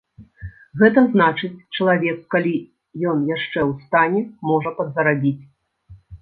[0.81, 2.53] Гэта значыць, чалавек, калі
[3.11, 5.37] ён яшчэ ў стане, можа падзарабіць.